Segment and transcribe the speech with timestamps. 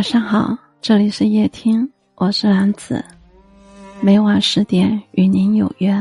[0.00, 3.04] 晚上好，这里是夜听，我是兰子，
[4.00, 5.94] 每晚十点与您有约。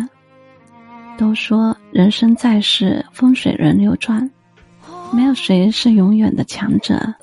[1.18, 4.32] 都说人生在世，风水轮流转，
[5.12, 7.14] 没有谁是永远的强者，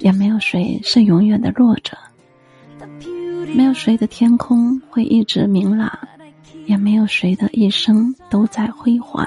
[0.00, 1.96] 也没有谁是永远的弱者，
[3.54, 5.90] 没有谁的天空会一直明朗，
[6.66, 9.26] 也没有谁的一生都在辉煌。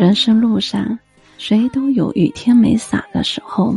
[0.00, 0.98] 人生路上，
[1.38, 3.72] 谁都有雨天没伞的时候。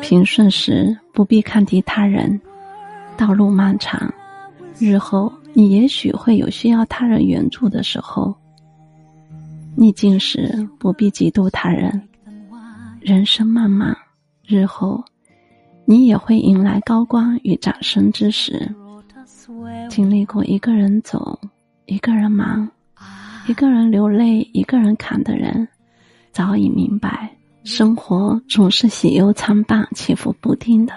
[0.00, 2.40] 平顺时不必看低他人，
[3.16, 4.12] 道路漫长，
[4.78, 8.34] 日后你也许会有需要他人援助的时候。
[9.74, 12.08] 逆境时不必嫉妒他人，
[13.00, 13.96] 人生漫漫，
[14.46, 15.04] 日后
[15.84, 18.74] 你也会迎来高光与掌声之时。
[19.88, 21.38] 经历过一个人走，
[21.84, 22.68] 一个人忙，
[23.46, 25.68] 一个人流泪，一个人扛的人，
[26.32, 27.30] 早已明白。
[27.66, 30.94] 生活总是喜忧参半、起伏不定的，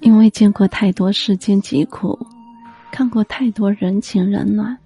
[0.00, 2.18] 因为见过太多世间疾苦，
[2.90, 4.76] 看过太多人情冷暖，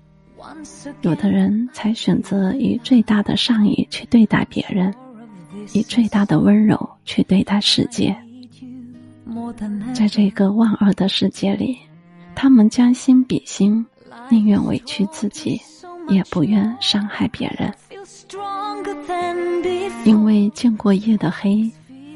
[1.00, 4.94] 有的人才选择以最大的善意去对待别人，
[5.72, 8.14] 以最大的温柔去对待世界。
[9.94, 11.78] 在这个万恶的世界里，
[12.34, 13.84] 他们将心比心，
[14.28, 15.58] 宁愿委屈自己，
[16.10, 17.72] 也不愿伤害别人。
[20.04, 21.70] 因为见过夜的黑，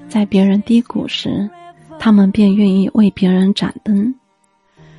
[0.08, 1.48] 在别人低谷时，
[1.98, 4.12] 他们便愿意为别人掌灯；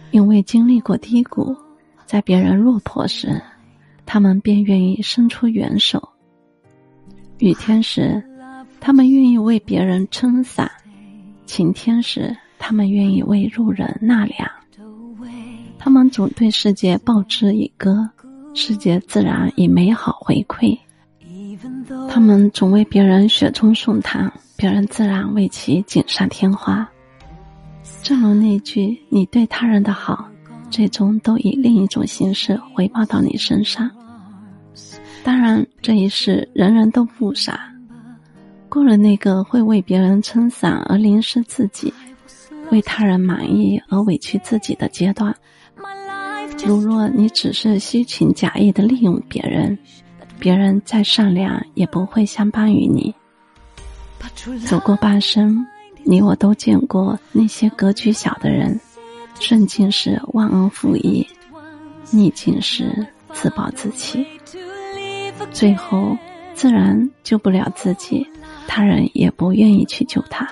[0.10, 1.56] 因为经历过低谷，
[2.08, 3.40] 在别人落魄时，
[4.08, 6.10] 他们便愿意伸出援手。
[7.38, 8.24] 雨天时，
[8.80, 10.68] 他们愿意为别人撑伞；
[11.46, 14.50] 晴天时，他们愿意为路人纳凉。
[15.78, 18.10] 他们总对世界报之以歌，
[18.56, 20.76] 世界自然以美好回馈。
[22.10, 26.88] 他们总为别人雪中送炭，别人自然为其锦上添花。
[28.04, 30.28] 正如那句“你对他人的好，
[30.70, 33.90] 最终都以另一种形式回报到你身上”。
[35.24, 37.74] 当然，这一世人人都不傻，
[38.70, 41.94] 过了那个会为别人撑伞而淋湿自己，
[42.72, 45.36] 为他人满意而委屈自己的阶段。
[46.66, 49.78] 如若你只是虚情假意的利用别人。
[50.40, 53.14] 别人再善良，也不会相帮于你。
[54.66, 55.66] 走过半生，
[56.04, 58.80] 你我都见过那些格局小的人，
[59.40, 61.28] 顺境时忘恩负义，
[62.10, 64.26] 逆境时自暴自弃，
[65.52, 66.18] 最后
[66.54, 68.26] 自然救不了自己，
[68.68, 70.48] 他人也不愿意去救他。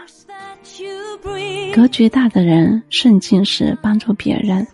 [1.74, 4.66] 格局大的人，顺境时帮助别人，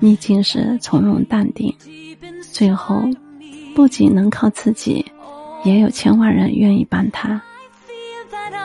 [0.00, 1.74] 逆境时从容淡定，
[2.52, 3.02] 最后。
[3.74, 5.04] 不仅能靠自己，
[5.64, 7.40] 也有千万人愿意帮他。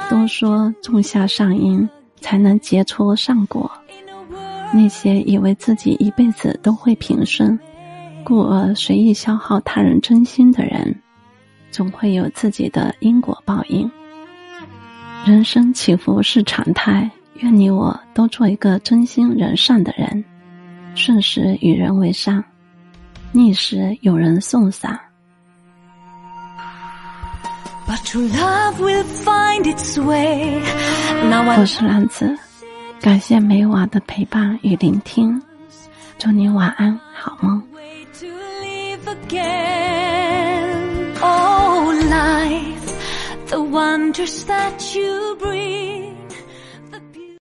[0.09, 1.87] 都说种下善因，
[2.21, 3.69] 才能结出善果。
[4.73, 7.57] 那些以为自己一辈子都会平顺，
[8.23, 10.93] 故而随意消耗他人真心的人，
[11.71, 13.89] 总会有自己的因果报应。
[15.25, 20.23] 人生起伏是常态，愿你我都做一个真心仁善的人，
[20.95, 22.43] 顺时与人为善。
[23.37, 24.99] 逆时有人送伞。
[27.85, 27.93] 我
[31.63, 32.35] 是兰子，
[32.99, 35.39] 感谢每晚的陪伴与聆听，
[36.17, 37.61] 祝你晚安，好梦。
[41.21, 42.91] Oh, life,
[43.49, 45.86] the wonders that you bring.